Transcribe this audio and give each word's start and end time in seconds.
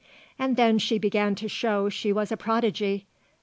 And 0.39 0.55
then 0.55 0.79
she 0.79 0.97
began 0.97 1.35
to 1.35 1.47
show 1.47 1.87
she 1.87 2.11
was 2.11 2.31
a 2.31 2.35
prodigy. 2.37 3.05